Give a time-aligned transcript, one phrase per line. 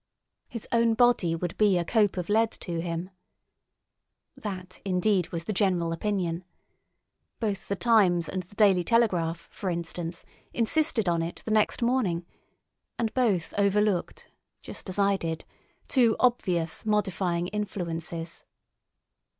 [0.49, 3.11] His own body would be a cope of lead to him,
[4.35, 4.55] therefore.
[4.63, 6.43] That, indeed, was the general opinion.
[7.39, 10.25] Both The Times and the Daily Telegraph, for instance,
[10.55, 12.25] insisted on it the next morning,
[12.97, 14.27] and both overlooked,
[14.63, 15.45] just as I did,
[15.87, 18.43] two obvious modifying influences.